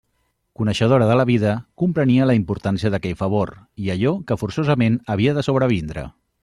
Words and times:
Coneixedora 0.59 1.09
de 1.09 1.17
la 1.19 1.25
vida, 1.29 1.51
comprenia 1.83 2.27
la 2.31 2.37
importància 2.39 2.93
d'aquell 2.95 3.15
favor 3.21 3.55
i 3.85 3.95
allò 3.97 4.17
que 4.31 4.43
forçosament 4.45 5.01
havia 5.17 5.39
de 5.39 5.47
sobrevindre. 5.51 6.11